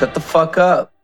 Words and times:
Shut 0.00 0.14
the 0.14 0.20
fuck 0.20 0.56
up. 0.56 0.94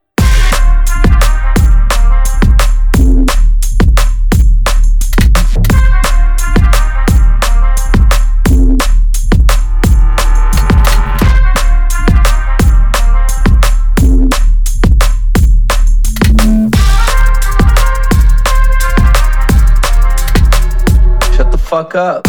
Shut 21.34 21.52
the 21.52 21.58
fuck 21.58 21.94
up. 21.94 22.25